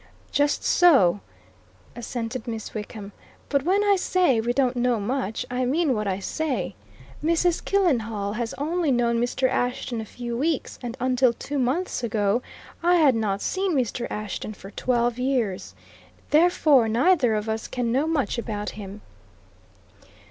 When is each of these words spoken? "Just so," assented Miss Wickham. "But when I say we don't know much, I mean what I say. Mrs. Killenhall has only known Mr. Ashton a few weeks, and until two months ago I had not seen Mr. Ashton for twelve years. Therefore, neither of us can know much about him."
"Just 0.31 0.63
so," 0.63 1.19
assented 1.95 2.47
Miss 2.47 2.73
Wickham. 2.73 3.11
"But 3.49 3.61
when 3.61 3.83
I 3.83 3.97
say 3.97 4.39
we 4.41 4.51
don't 4.51 4.75
know 4.75 4.99
much, 4.99 5.45
I 5.51 5.63
mean 5.63 5.93
what 5.93 6.07
I 6.07 6.17
say. 6.17 6.73
Mrs. 7.23 7.63
Killenhall 7.63 8.33
has 8.33 8.55
only 8.55 8.89
known 8.91 9.19
Mr. 9.21 9.47
Ashton 9.47 10.01
a 10.01 10.05
few 10.05 10.35
weeks, 10.35 10.79
and 10.81 10.97
until 10.99 11.33
two 11.33 11.59
months 11.59 12.03
ago 12.03 12.41
I 12.81 12.95
had 12.95 13.13
not 13.13 13.43
seen 13.43 13.75
Mr. 13.75 14.07
Ashton 14.09 14.53
for 14.55 14.71
twelve 14.71 15.19
years. 15.19 15.75
Therefore, 16.31 16.87
neither 16.87 17.35
of 17.35 17.47
us 17.47 17.67
can 17.67 17.91
know 17.91 18.07
much 18.07 18.39
about 18.39 18.71
him." 18.71 19.01